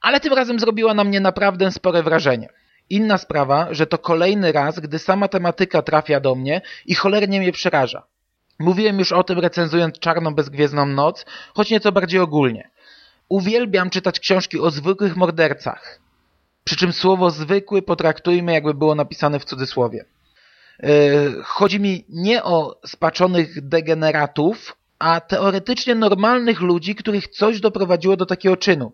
Ale 0.00 0.20
tym 0.20 0.32
razem 0.32 0.60
zrobiła 0.60 0.94
na 0.94 1.04
mnie 1.04 1.20
naprawdę 1.20 1.70
spore 1.70 2.02
wrażenie. 2.02 2.48
Inna 2.90 3.18
sprawa, 3.18 3.68
że 3.70 3.86
to 3.86 3.98
kolejny 3.98 4.52
raz, 4.52 4.80
gdy 4.80 4.98
sama 4.98 5.28
tematyka 5.28 5.82
trafia 5.82 6.20
do 6.20 6.34
mnie 6.34 6.60
i 6.86 6.94
cholernie 6.94 7.40
mnie 7.40 7.52
przeraża. 7.52 8.02
Mówiłem 8.58 8.98
już 8.98 9.12
o 9.12 9.24
tym 9.24 9.38
recenzując 9.38 9.98
Czarną 9.98 10.34
Bezgwiezdną 10.34 10.86
Noc, 10.86 11.26
choć 11.54 11.70
nieco 11.70 11.92
bardziej 11.92 12.20
ogólnie. 12.20 12.70
Uwielbiam 13.28 13.90
czytać 13.90 14.20
książki 14.20 14.60
o 14.60 14.70
zwykłych 14.70 15.16
mordercach. 15.16 16.00
Przy 16.64 16.76
czym 16.76 16.92
słowo 16.92 17.30
zwykły 17.30 17.82
potraktujmy 17.82 18.52
jakby 18.52 18.74
było 18.74 18.94
napisane 18.94 19.38
w 19.38 19.44
cudzysłowie. 19.44 20.04
Yy, 20.82 20.88
chodzi 21.44 21.80
mi 21.80 22.04
nie 22.08 22.44
o 22.44 22.80
spaczonych 22.86 23.68
degeneratów, 23.68 24.76
a 24.98 25.20
teoretycznie 25.20 25.94
normalnych 25.94 26.60
ludzi, 26.60 26.94
których 26.94 27.28
coś 27.28 27.60
doprowadziło 27.60 28.16
do 28.16 28.26
takiego 28.26 28.56
czynu. 28.56 28.92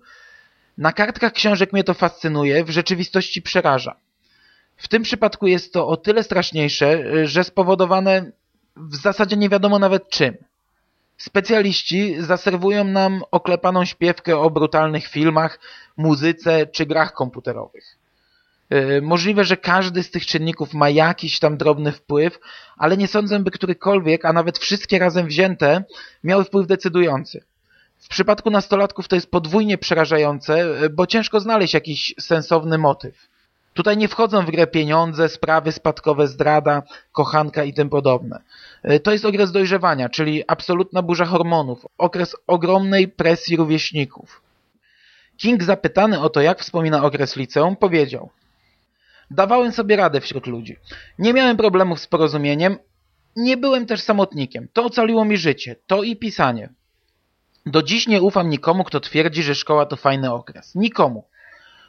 Na 0.78 0.92
kartkach 0.92 1.32
książek 1.32 1.72
mnie 1.72 1.84
to 1.84 1.94
fascynuje, 1.94 2.64
w 2.64 2.70
rzeczywistości 2.70 3.42
przeraża. 3.42 3.96
W 4.76 4.88
tym 4.88 5.02
przypadku 5.02 5.46
jest 5.46 5.72
to 5.72 5.88
o 5.88 5.96
tyle 5.96 6.22
straszniejsze, 6.22 7.02
że 7.26 7.44
spowodowane 7.44 8.32
w 8.76 8.96
zasadzie 8.96 9.36
nie 9.36 9.48
wiadomo 9.48 9.78
nawet 9.78 10.08
czym. 10.08 10.36
Specjaliści 11.16 12.16
zaserwują 12.18 12.84
nam 12.84 13.22
oklepaną 13.30 13.84
śpiewkę 13.84 14.38
o 14.38 14.50
brutalnych 14.50 15.06
filmach, 15.06 15.58
muzyce 15.96 16.66
czy 16.66 16.86
grach 16.86 17.12
komputerowych. 17.12 17.98
E, 18.70 19.00
możliwe, 19.00 19.44
że 19.44 19.56
każdy 19.56 20.02
z 20.02 20.10
tych 20.10 20.26
czynników 20.26 20.74
ma 20.74 20.90
jakiś 20.90 21.38
tam 21.38 21.56
drobny 21.56 21.92
wpływ, 21.92 22.38
ale 22.76 22.96
nie 22.96 23.08
sądzę, 23.08 23.38
by 23.38 23.50
którykolwiek, 23.50 24.24
a 24.24 24.32
nawet 24.32 24.58
wszystkie 24.58 24.98
razem 24.98 25.26
wzięte, 25.26 25.84
miały 26.24 26.44
wpływ 26.44 26.66
decydujący. 26.66 27.44
W 28.06 28.08
przypadku 28.08 28.50
nastolatków 28.50 29.08
to 29.08 29.14
jest 29.16 29.30
podwójnie 29.30 29.78
przerażające, 29.78 30.54
e, 30.54 30.90
bo 30.90 31.06
ciężko 31.06 31.40
znaleźć 31.40 31.74
jakiś 31.74 32.14
sensowny 32.20 32.78
motyw. 32.78 33.28
Tutaj 33.74 33.96
nie 33.96 34.08
wchodzą 34.08 34.42
w 34.46 34.50
grę 34.50 34.66
pieniądze, 34.66 35.28
sprawy 35.28 35.72
spadkowe, 35.72 36.28
zdrada, 36.28 36.82
kochanka 37.12 37.64
i 37.64 37.74
tym 37.74 37.88
podobne. 37.88 38.42
E, 38.82 39.00
to 39.00 39.12
jest 39.12 39.24
okres 39.24 39.52
dojrzewania, 39.52 40.08
czyli 40.08 40.44
absolutna 40.46 41.02
burza 41.02 41.24
hormonów, 41.24 41.86
okres 41.98 42.36
ogromnej 42.46 43.08
presji 43.08 43.56
rówieśników. 43.56 44.42
King 45.36 45.62
zapytany 45.62 46.20
o 46.20 46.28
to, 46.28 46.40
jak 46.40 46.60
wspomina 46.60 47.04
okres 47.04 47.36
liceum, 47.36 47.76
powiedział 47.76 48.30
Dawałem 49.30 49.72
sobie 49.72 49.96
radę 49.96 50.20
wśród 50.20 50.46
ludzi. 50.46 50.76
Nie 51.18 51.32
miałem 51.32 51.56
problemów 51.56 52.00
z 52.00 52.06
porozumieniem, 52.06 52.76
nie 53.36 53.56
byłem 53.56 53.86
też 53.86 54.00
samotnikiem. 54.00 54.68
To 54.72 54.84
ocaliło 54.84 55.24
mi 55.24 55.36
życie, 55.36 55.76
to 55.86 56.02
i 56.02 56.16
pisanie. 56.16 56.68
Do 57.66 57.82
dziś 57.82 58.06
nie 58.06 58.22
ufam 58.22 58.50
nikomu, 58.50 58.84
kto 58.84 59.00
twierdzi, 59.00 59.42
że 59.42 59.54
szkoła 59.54 59.86
to 59.86 59.96
fajny 59.96 60.32
okres. 60.32 60.74
Nikomu. 60.74 61.24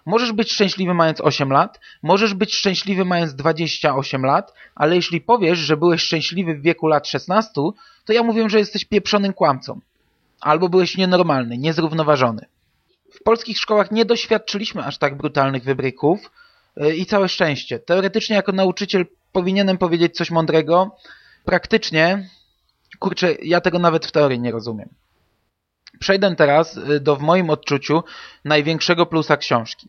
Możesz 0.06 0.32
być 0.32 0.52
szczęśliwy 0.52 0.94
mając 0.94 1.22
8 1.22 1.52
lat, 1.52 1.80
możesz 2.04 2.34
być 2.34 2.56
szczęśliwy 2.56 3.06
mając 3.06 3.36
28 3.36 4.26
lat, 4.26 4.54
ale 4.76 4.96
jeśli 4.96 5.22
powiesz, 5.22 5.60
że 5.60 5.78
byłeś 5.78 6.02
szczęśliwy 6.02 6.56
w 6.56 6.62
wieku 6.62 6.88
lat 6.88 7.08
16, 7.08 7.52
to 8.06 8.14
ja 8.14 8.24
mówię, 8.24 8.50
że 8.50 8.60
jesteś 8.60 8.86
pieprzonym 8.86 9.34
kłamcą. 9.34 9.80
Albo 10.42 10.70
byłeś 10.70 10.98
nienormalny, 10.98 11.58
niezrównoważony. 11.58 12.46
W 13.12 13.24
polskich 13.24 13.58
szkołach 13.58 13.92
nie 13.92 14.06
doświadczyliśmy 14.06 14.86
aż 14.86 14.98
tak 14.98 15.18
brutalnych 15.18 15.64
wybryków 15.64 16.32
yy, 16.78 16.96
i 16.96 17.06
całe 17.06 17.30
szczęście. 17.30 17.80
Teoretycznie 17.80 18.36
jako 18.36 18.52
nauczyciel 18.52 19.06
powinienem 19.32 19.78
powiedzieć 19.78 20.16
coś 20.16 20.32
mądrego. 20.32 20.96
Praktycznie, 21.46 22.30
kurczę, 23.00 23.36
ja 23.44 23.62
tego 23.62 23.80
nawet 23.80 24.06
w 24.06 24.12
teorii 24.12 24.40
nie 24.40 24.52
rozumiem. 24.52 24.90
Przejdę 26.00 26.36
teraz 26.36 26.78
y, 26.78 27.00
do 27.00 27.16
w 27.16 27.22
moim 27.22 27.50
odczuciu 27.50 28.04
największego 28.46 29.06
plusa 29.06 29.38
książki. 29.38 29.88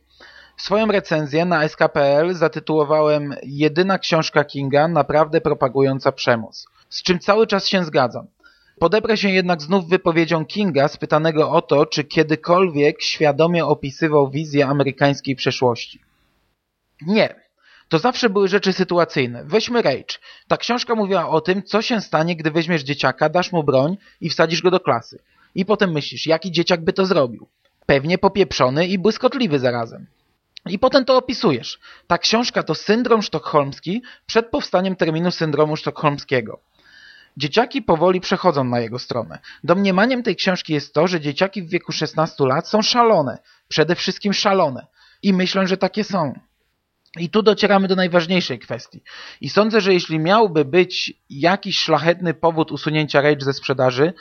Swoją 0.57 0.87
recenzję 0.87 1.45
na 1.45 1.69
SKPL 1.69 2.35
zatytułowałem 2.35 3.35
Jedyna 3.43 3.99
książka 3.99 4.45
Kinga 4.45 4.89
naprawdę 4.89 5.41
propagująca 5.41 6.13
przemoc, 6.13 6.67
z 6.89 7.03
czym 7.03 7.19
cały 7.19 7.47
czas 7.47 7.67
się 7.67 7.85
zgadzam. 7.85 8.27
Podebrę 8.79 9.17
się 9.17 9.29
jednak 9.29 9.63
znów 9.63 9.89
wypowiedzią 9.89 10.45
Kinga 10.47 10.89
spytanego 10.89 11.51
o 11.51 11.63
to, 11.63 11.87
czy 11.87 12.05
kiedykolwiek 12.05 13.03
świadomie 13.03 13.67
opisywał 13.67 14.31
wizję 14.31 14.67
amerykańskiej 14.67 15.37
przeszłości. 15.37 16.01
Nie. 17.07 17.35
To 17.89 17.99
zawsze 17.99 18.31
były 18.31 18.49
rzeczy 18.49 18.73
sytuacyjne. 18.73 19.45
Weźmy 19.45 19.83
Rage. 19.83 20.19
Ta 20.49 20.57
książka 20.57 20.95
mówiła 20.95 21.29
o 21.29 21.41
tym, 21.41 21.63
co 21.63 21.83
się 21.83 22.01
stanie, 22.01 22.37
gdy 22.37 22.51
weźmiesz 22.51 22.83
dzieciaka, 22.83 23.29
dasz 23.29 23.53
mu 23.53 23.65
broń 23.65 23.97
i 24.21 24.31
wsadzisz 24.31 24.63
go 24.63 24.71
do 24.71 24.81
klasy. 24.81 25.19
I 25.59 25.65
potem 25.65 25.93
myślisz, 25.93 26.27
jaki 26.27 26.53
dzieciak 26.53 26.85
by 26.85 26.93
to 26.93 27.07
zrobił? 27.07 27.49
Pewnie 27.87 28.19
popieprzony 28.19 28.87
i 28.87 28.99
błyskotliwy 28.99 29.59
zarazem. 29.59 30.07
I 30.67 30.79
potem 30.79 31.05
to 31.05 31.17
opisujesz. 31.17 31.79
Ta 32.07 32.19
książka 32.19 32.63
to 32.63 32.75
syndrom 32.75 33.23
sztokholmski 33.23 34.03
przed 34.27 34.47
powstaniem 34.51 34.97
terminu 34.97 35.31
syndromu 35.31 35.77
sztokholmskiego. 35.77 36.61
Dzieciaki 37.37 37.83
powoli 37.83 38.21
przechodzą 38.21 38.65
na 38.65 38.81
jego 38.81 38.99
stronę. 38.99 39.39
Domniemaniem 39.65 40.23
tej 40.23 40.37
książki 40.37 40.73
jest 40.73 40.95
to, 40.95 41.07
że 41.07 41.21
dzieciaki 41.21 41.63
w 41.63 41.69
wieku 41.69 41.93
16 41.93 42.45
lat 42.47 42.69
są 42.69 42.83
szalone. 42.83 43.39
Przede 43.69 43.95
wszystkim 43.95 44.33
szalone. 44.33 44.87
I 45.23 45.33
myślą, 45.33 45.67
że 45.67 45.77
takie 45.77 46.05
są. 46.05 46.41
I 47.17 47.31
tu 47.31 47.43
docieramy 47.43 47.89
do 47.89 47.97
najważniejszej 47.97 48.59
kwestii. 48.59 49.03
I 49.41 49.49
sądzę, 49.49 49.81
że 49.81 49.93
jeśli 49.93 50.19
miałby 50.19 50.65
być 50.65 51.13
jakiś 51.31 51.79
szlachetny 51.79 52.35
powód 52.35 52.73
usunięcia 52.73 53.21
Rage 53.21 53.45
ze 53.45 53.53
sprzedaży, 53.53 54.13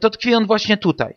to 0.00 0.10
tkwi 0.10 0.34
on 0.34 0.46
właśnie 0.46 0.76
tutaj. 0.76 1.14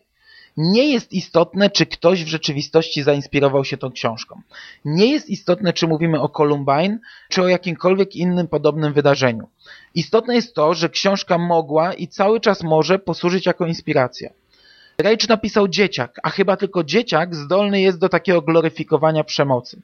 Nie 0.57 0.91
jest 0.91 1.13
istotne, 1.13 1.69
czy 1.69 1.85
ktoś 1.85 2.23
w 2.23 2.27
rzeczywistości 2.27 3.03
zainspirował 3.03 3.65
się 3.65 3.77
tą 3.77 3.91
książką. 3.91 4.41
Nie 4.85 5.11
jest 5.11 5.29
istotne, 5.29 5.73
czy 5.73 5.87
mówimy 5.87 6.21
o 6.21 6.29
Columbine, 6.29 6.99
czy 7.29 7.41
o 7.41 7.47
jakimkolwiek 7.47 8.15
innym 8.15 8.47
podobnym 8.47 8.93
wydarzeniu. 8.93 9.47
Istotne 9.95 10.35
jest 10.35 10.55
to, 10.55 10.73
że 10.73 10.89
książka 10.89 11.37
mogła 11.37 11.93
i 11.93 12.07
cały 12.07 12.39
czas 12.39 12.63
może 12.63 12.99
posłużyć 12.99 13.45
jako 13.45 13.65
inspiracja. 13.65 14.29
Rage 14.97 15.27
napisał 15.29 15.67
dzieciak, 15.67 16.19
a 16.23 16.29
chyba 16.29 16.57
tylko 16.57 16.83
dzieciak 16.83 17.35
zdolny 17.35 17.81
jest 17.81 17.99
do 17.99 18.09
takiego 18.09 18.41
gloryfikowania 18.41 19.23
przemocy. 19.23 19.81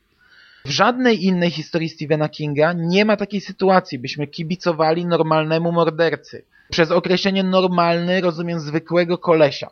W 0.66 0.70
żadnej 0.70 1.26
innej 1.26 1.52
historii 1.52 1.90
Stephena 1.90 2.30
Kinga 2.30 2.74
nie 2.74 3.06
ma 3.06 3.18
takiej 3.18 3.42
sytuacji, 3.42 4.00
byśmy 4.00 4.28
kibicowali 4.28 5.06
normalnemu 5.06 5.72
mordercy. 5.72 6.44
Przez 6.72 6.92
określenie 6.92 7.44
normalny 7.44 8.22
rozumiem 8.22 8.60
zwykłego 8.60 9.18
kolesia. 9.18 9.70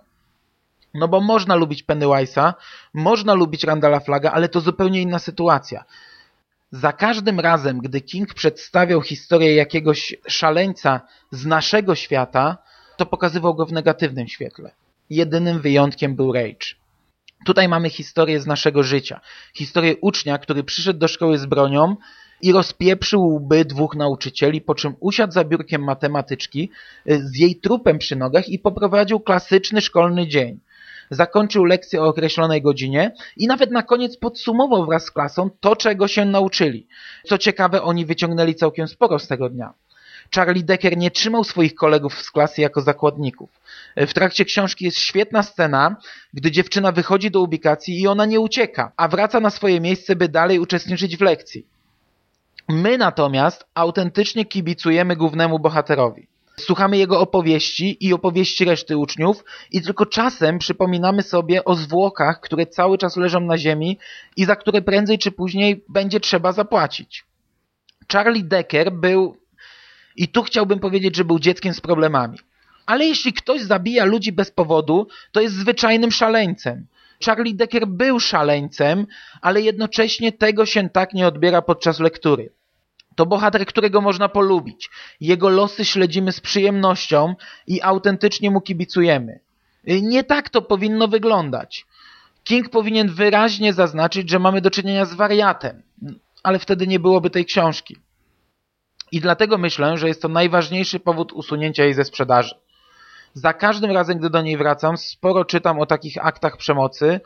No 0.93 1.07
bo 1.07 1.21
można 1.21 1.55
lubić 1.55 1.83
Pennywise'a, 1.83 2.53
można 2.93 3.33
lubić 3.33 3.63
Randala 3.63 3.99
Flaga, 3.99 4.31
ale 4.31 4.49
to 4.49 4.61
zupełnie 4.61 5.01
inna 5.01 5.19
sytuacja. 5.19 5.83
Za 6.71 6.93
każdym 6.93 7.39
razem, 7.39 7.79
gdy 7.79 8.01
King 8.01 8.33
przedstawiał 8.33 9.01
historię 9.01 9.55
jakiegoś 9.55 10.15
szaleńca 10.27 11.01
z 11.31 11.45
naszego 11.45 11.95
świata, 11.95 12.57
to 12.97 13.05
pokazywał 13.05 13.55
go 13.55 13.65
w 13.65 13.71
negatywnym 13.71 14.27
świetle. 14.27 14.71
Jedynym 15.09 15.61
wyjątkiem 15.61 16.15
był 16.15 16.33
Rage. 16.33 16.75
Tutaj 17.45 17.67
mamy 17.67 17.89
historię 17.89 18.39
z 18.39 18.47
naszego 18.47 18.83
życia. 18.83 19.21
Historię 19.53 19.95
ucznia, 20.01 20.37
który 20.37 20.63
przyszedł 20.63 20.99
do 20.99 21.07
szkoły 21.07 21.37
z 21.37 21.45
bronią 21.45 21.95
i 22.41 22.51
rozpieprzył 22.51 23.27
łby 23.27 23.65
dwóch 23.65 23.95
nauczycieli, 23.95 24.61
po 24.61 24.75
czym 24.75 24.95
usiadł 24.99 25.33
za 25.33 25.43
biurkiem 25.43 25.83
matematyczki 25.83 26.69
y, 27.09 27.27
z 27.27 27.39
jej 27.39 27.55
trupem 27.55 27.97
przy 27.97 28.15
nogach 28.15 28.49
i 28.49 28.59
poprowadził 28.59 29.19
klasyczny 29.19 29.81
szkolny 29.81 30.27
dzień. 30.27 30.59
Zakończył 31.09 31.65
lekcję 31.65 32.01
o 32.01 32.07
określonej 32.07 32.61
godzinie 32.61 33.11
i 33.37 33.47
nawet 33.47 33.71
na 33.71 33.83
koniec 33.83 34.17
podsumował 34.17 34.85
wraz 34.85 35.05
z 35.05 35.11
klasą 35.11 35.49
to, 35.59 35.75
czego 35.75 36.07
się 36.07 36.25
nauczyli. 36.25 36.87
Co 37.25 37.37
ciekawe, 37.37 37.81
oni 37.81 38.05
wyciągnęli 38.05 38.55
całkiem 38.55 38.87
sporo 38.87 39.19
z 39.19 39.27
tego 39.27 39.49
dnia. 39.49 39.73
Charlie 40.35 40.63
Decker 40.63 40.97
nie 40.97 41.11
trzymał 41.11 41.43
swoich 41.43 41.75
kolegów 41.75 42.21
z 42.21 42.31
klasy 42.31 42.61
jako 42.61 42.81
zakładników. 42.81 43.49
W 43.97 44.13
trakcie 44.13 44.45
książki 44.45 44.85
jest 44.85 44.97
świetna 44.97 45.43
scena, 45.43 45.95
gdy 46.33 46.51
dziewczyna 46.51 46.91
wychodzi 46.91 47.31
do 47.31 47.41
ubikacji 47.41 48.01
i 48.01 48.07
ona 48.07 48.25
nie 48.25 48.39
ucieka, 48.39 48.91
a 48.97 49.07
wraca 49.07 49.39
na 49.39 49.49
swoje 49.49 49.81
miejsce, 49.81 50.15
by 50.15 50.29
dalej 50.29 50.59
uczestniczyć 50.59 51.17
w 51.17 51.21
lekcji. 51.21 51.65
My 52.71 52.97
natomiast 52.97 53.65
autentycznie 53.73 54.45
kibicujemy 54.45 55.15
głównemu 55.15 55.59
bohaterowi. 55.59 56.27
Słuchamy 56.59 56.97
jego 56.97 57.19
opowieści 57.19 57.97
i 58.07 58.13
opowieści 58.13 58.65
reszty 58.65 58.97
uczniów 58.97 59.43
i 59.71 59.81
tylko 59.81 60.05
czasem 60.05 60.59
przypominamy 60.59 61.21
sobie 61.21 61.65
o 61.65 61.75
zwłokach, 61.75 62.39
które 62.39 62.65
cały 62.65 62.97
czas 62.97 63.17
leżą 63.17 63.39
na 63.39 63.57
ziemi 63.57 63.99
i 64.37 64.45
za 64.45 64.55
które 64.55 64.81
prędzej 64.81 65.17
czy 65.17 65.31
później 65.31 65.83
będzie 65.89 66.19
trzeba 66.19 66.51
zapłacić. 66.51 67.25
Charlie 68.11 68.43
Decker 68.43 68.91
był, 68.91 69.37
i 70.15 70.27
tu 70.27 70.43
chciałbym 70.43 70.79
powiedzieć, 70.79 71.15
że 71.15 71.25
był 71.25 71.39
dzieckiem 71.39 71.73
z 71.73 71.81
problemami. 71.81 72.37
Ale 72.85 73.05
jeśli 73.05 73.33
ktoś 73.33 73.61
zabija 73.61 74.05
ludzi 74.05 74.31
bez 74.31 74.51
powodu, 74.51 75.07
to 75.31 75.41
jest 75.41 75.55
zwyczajnym 75.55 76.11
szaleńcem. 76.11 76.87
Charlie 77.25 77.55
Decker 77.55 77.87
był 77.87 78.19
szaleńcem, 78.19 79.07
ale 79.41 79.61
jednocześnie 79.61 80.31
tego 80.31 80.65
się 80.65 80.89
tak 80.89 81.13
nie 81.13 81.27
odbiera 81.27 81.61
podczas 81.61 81.99
lektury. 81.99 82.49
To 83.15 83.25
bohater, 83.25 83.65
którego 83.65 84.01
można 84.01 84.29
polubić. 84.29 84.89
Jego 85.21 85.49
losy 85.49 85.85
śledzimy 85.85 86.31
z 86.31 86.41
przyjemnością 86.41 87.35
i 87.67 87.81
autentycznie 87.81 88.51
mu 88.51 88.61
kibicujemy. 88.61 89.39
Nie 89.87 90.23
tak 90.23 90.49
to 90.49 90.61
powinno 90.61 91.07
wyglądać. 91.07 91.85
King 92.43 92.69
powinien 92.69 93.09
wyraźnie 93.09 93.73
zaznaczyć, 93.73 94.29
że 94.29 94.39
mamy 94.39 94.61
do 94.61 94.71
czynienia 94.71 95.05
z 95.05 95.13
wariatem, 95.13 95.83
ale 96.43 96.59
wtedy 96.59 96.87
nie 96.87 96.99
byłoby 96.99 97.29
tej 97.29 97.45
książki. 97.45 97.97
I 99.11 99.21
dlatego 99.21 99.57
myślę, 99.57 99.97
że 99.97 100.07
jest 100.07 100.21
to 100.21 100.27
najważniejszy 100.27 100.99
powód 100.99 101.33
usunięcia 101.33 101.83
jej 101.83 101.93
ze 101.93 102.05
sprzedaży. 102.05 102.55
Za 103.33 103.53
każdym 103.53 103.91
razem, 103.91 104.17
gdy 104.17 104.29
do 104.29 104.41
niej 104.41 104.57
wracam, 104.57 104.97
sporo 104.97 105.45
czytam 105.45 105.79
o 105.79 105.85
takich 105.85 106.25
aktach 106.25 106.57
przemocy 106.57 107.19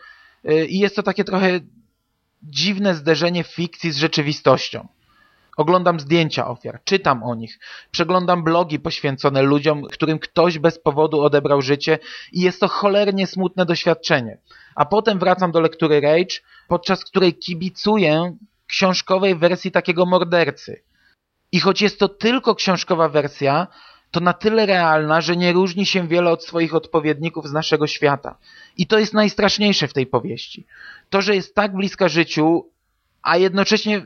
y, 0.49 0.65
i 0.65 0.79
jest 0.79 0.95
to 0.95 1.03
takie 1.03 1.23
trochę 1.23 1.59
dziwne 2.43 2.95
zderzenie 2.95 3.43
fikcji 3.43 3.91
z 3.91 3.97
rzeczywistością. 3.97 4.87
Oglądam 5.55 5.99
zdjęcia 5.99 6.47
ofiar, 6.47 6.79
czytam 6.83 7.23
o 7.23 7.35
nich, 7.35 7.59
przeglądam 7.91 8.43
blogi 8.43 8.79
poświęcone 8.79 9.41
ludziom, 9.41 9.83
którym 9.83 10.19
ktoś 10.19 10.59
bez 10.59 10.79
powodu 10.79 11.21
odebrał 11.21 11.61
życie 11.61 11.99
i 12.31 12.41
jest 12.41 12.59
to 12.59 12.67
cholernie 12.67 13.27
smutne 13.27 13.65
doświadczenie. 13.65 14.37
A 14.75 14.85
potem 14.85 15.19
wracam 15.19 15.51
do 15.51 15.59
lektury 15.59 16.01
Rage, 16.01 16.35
podczas 16.67 17.05
której 17.05 17.33
kibicuję 17.33 18.37
książkowej 18.67 19.35
wersji 19.35 19.71
takiego 19.71 20.05
mordercy. 20.05 20.81
I 21.51 21.59
choć 21.59 21.81
jest 21.81 21.99
to 21.99 22.09
tylko 22.09 22.55
książkowa 22.55 23.09
wersja, 23.09 23.67
to 24.11 24.19
na 24.19 24.33
tyle 24.33 24.65
realna, 24.65 25.21
że 25.21 25.35
nie 25.35 25.53
różni 25.53 25.85
się 25.85 26.07
wiele 26.07 26.31
od 26.31 26.45
swoich 26.45 26.75
odpowiedników 26.75 27.47
z 27.47 27.51
naszego 27.53 27.87
świata. 27.87 28.37
I 28.77 28.87
to 28.87 28.99
jest 28.99 29.13
najstraszniejsze 29.13 29.87
w 29.87 29.93
tej 29.93 30.07
powieści. 30.07 30.65
To, 31.09 31.21
że 31.21 31.35
jest 31.35 31.55
tak 31.55 31.75
bliska 31.75 32.07
życiu, 32.07 32.69
a 33.21 33.37
jednocześnie 33.37 34.05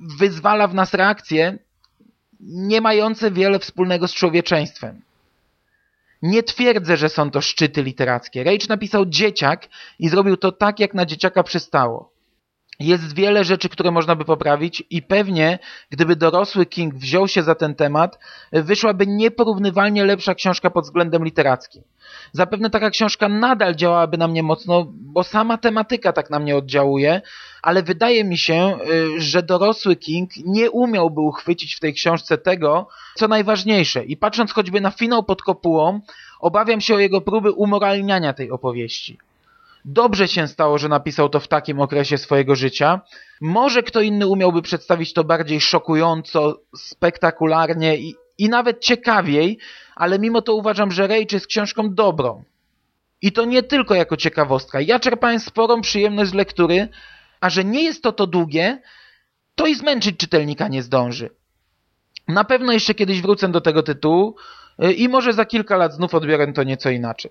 wyzwala 0.00 0.68
w 0.68 0.74
nas 0.74 0.94
reakcje 0.94 1.58
nie 2.40 2.80
mające 2.80 3.30
wiele 3.30 3.58
wspólnego 3.58 4.08
z 4.08 4.14
człowieczeństwem. 4.14 5.02
Nie 6.22 6.42
twierdzę, 6.42 6.96
że 6.96 7.08
są 7.08 7.30
to 7.30 7.40
szczyty 7.40 7.82
literackie. 7.82 8.44
Rage 8.44 8.66
napisał 8.68 9.06
dzieciak 9.06 9.68
i 9.98 10.08
zrobił 10.08 10.36
to 10.36 10.52
tak, 10.52 10.80
jak 10.80 10.94
na 10.94 11.06
dzieciaka 11.06 11.42
przystało. 11.42 12.12
Jest 12.80 13.14
wiele 13.14 13.44
rzeczy, 13.44 13.68
które 13.68 13.90
można 13.90 14.16
by 14.16 14.24
poprawić 14.24 14.82
i 14.90 15.02
pewnie, 15.02 15.58
gdyby 15.90 16.16
dorosły 16.16 16.66
King 16.66 16.94
wziął 16.94 17.28
się 17.28 17.42
za 17.42 17.54
ten 17.54 17.74
temat, 17.74 18.18
wyszłaby 18.52 19.06
nieporównywalnie 19.06 20.04
lepsza 20.04 20.34
książka 20.34 20.70
pod 20.70 20.84
względem 20.84 21.24
literackim. 21.24 21.82
Zapewne 22.32 22.70
taka 22.70 22.90
książka 22.90 23.28
nadal 23.28 23.74
działałaby 23.74 24.18
na 24.18 24.28
mnie 24.28 24.42
mocno, 24.42 24.86
bo 24.90 25.24
sama 25.24 25.58
tematyka 25.58 26.12
tak 26.12 26.30
na 26.30 26.38
mnie 26.38 26.56
oddziałuje, 26.56 27.22
ale 27.62 27.82
wydaje 27.82 28.24
mi 28.24 28.38
się, 28.38 28.78
y, 29.16 29.20
że 29.20 29.42
dorosły 29.42 29.96
King 29.96 30.30
nie 30.36 30.70
umiałby 30.70 31.20
uchwycić 31.20 31.76
w 31.76 31.80
tej 31.80 31.94
książce 31.94 32.38
tego, 32.38 32.88
co 33.14 33.28
najważniejsze. 33.28 34.04
I 34.04 34.16
patrząc 34.16 34.52
choćby 34.52 34.80
na 34.80 34.90
finał 34.90 35.22
pod 35.22 35.42
kopułą, 35.42 36.00
obawiam 36.40 36.80
się 36.80 36.94
o 36.94 36.98
jego 36.98 37.20
próby 37.20 37.50
umoralniania 37.50 38.32
tej 38.32 38.50
opowieści. 38.50 39.18
Dobrze 39.84 40.28
się 40.28 40.48
stało, 40.48 40.78
że 40.78 40.88
napisał 40.88 41.28
to 41.28 41.40
w 41.40 41.48
takim 41.48 41.80
okresie 41.80 42.18
swojego 42.18 42.54
życia. 42.54 43.00
Może 43.40 43.82
kto 43.82 44.00
inny 44.00 44.26
umiałby 44.26 44.62
przedstawić 44.62 45.12
to 45.12 45.24
bardziej 45.24 45.60
szokująco, 45.60 46.60
spektakularnie 46.76 47.96
i, 47.96 48.14
i 48.38 48.48
nawet 48.48 48.80
ciekawiej, 48.80 49.58
ale 49.96 50.18
mimo 50.18 50.42
to 50.42 50.54
uważam, 50.54 50.90
że 50.90 51.06
Rage 51.06 51.36
jest 51.36 51.46
książką 51.46 51.94
dobrą. 51.94 52.44
I 53.22 53.32
to 53.32 53.44
nie 53.44 53.62
tylko 53.62 53.94
jako 53.94 54.16
ciekawostka. 54.16 54.80
Ja 54.80 55.00
czerpałem 55.00 55.40
sporą 55.40 55.80
przyjemność 55.80 56.30
z 56.30 56.34
lektury, 56.34 56.88
a 57.40 57.50
że 57.50 57.64
nie 57.64 57.84
jest 57.84 58.02
to 58.02 58.12
to 58.12 58.26
długie, 58.26 58.82
to 59.54 59.66
i 59.66 59.74
zmęczyć 59.74 60.16
czytelnika 60.16 60.68
nie 60.68 60.82
zdąży. 60.82 61.30
Na 62.28 62.44
pewno 62.44 62.72
jeszcze 62.72 62.94
kiedyś 62.94 63.22
wrócę 63.22 63.48
do 63.48 63.60
tego 63.60 63.82
tytułu 63.82 64.36
y, 64.84 64.92
i 64.92 65.08
może 65.08 65.32
za 65.32 65.44
kilka 65.44 65.76
lat 65.76 65.94
znów 65.94 66.14
odbiorę 66.14 66.52
to 66.52 66.62
nieco 66.62 66.90
inaczej. 66.90 67.30